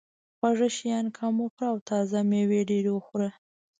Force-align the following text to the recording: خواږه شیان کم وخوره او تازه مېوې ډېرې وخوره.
خواږه 0.37 0.69
شیان 0.77 1.05
کم 1.17 1.33
وخوره 1.39 1.67
او 1.73 1.77
تازه 1.89 2.19
مېوې 2.29 2.61
ډېرې 2.69 2.91
وخوره. 2.93 3.29